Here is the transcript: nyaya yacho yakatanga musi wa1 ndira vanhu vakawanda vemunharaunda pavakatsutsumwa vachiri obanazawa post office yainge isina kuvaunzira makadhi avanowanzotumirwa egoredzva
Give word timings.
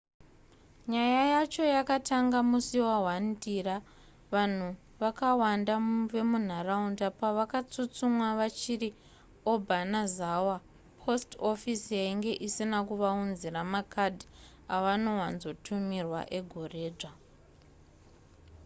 nyaya 0.91 1.23
yacho 1.33 1.63
yakatanga 1.75 2.39
musi 2.49 2.77
wa1 2.87 3.19
ndira 3.33 3.75
vanhu 4.33 4.67
vakawanda 5.01 5.75
vemunharaunda 6.11 7.07
pavakatsutsumwa 7.19 8.27
vachiri 8.39 8.89
obanazawa 9.53 10.55
post 11.01 11.29
office 11.51 11.85
yainge 11.99 12.31
isina 12.47 12.79
kuvaunzira 12.87 13.61
makadhi 13.73 14.25
avanowanzotumirwa 14.75 16.21
egoredzva 16.37 17.11